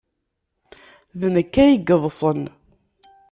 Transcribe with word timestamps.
D 1.19 1.21
nekk 1.35 1.53
ay 1.63 1.71
yeḍḍsen. 1.87 2.41